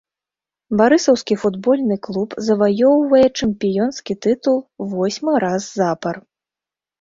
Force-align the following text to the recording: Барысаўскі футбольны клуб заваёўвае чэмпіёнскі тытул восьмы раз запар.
Барысаўскі 0.77 1.35
футбольны 1.41 1.97
клуб 2.07 2.29
заваёўвае 2.47 3.27
чэмпіёнскі 3.39 4.13
тытул 4.27 4.57
восьмы 4.95 5.33
раз 5.45 5.63
запар. 5.83 6.15